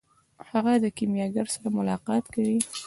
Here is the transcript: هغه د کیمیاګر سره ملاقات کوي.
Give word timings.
هغه 0.49 0.73
د 0.83 0.85
کیمیاګر 0.97 1.45
سره 1.55 1.67
ملاقات 1.77 2.23
کوي. 2.33 2.57